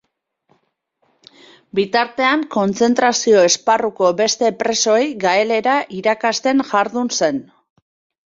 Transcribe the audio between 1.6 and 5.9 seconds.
Bitartean, kontzentrazio-esparruko beste presoei gaelera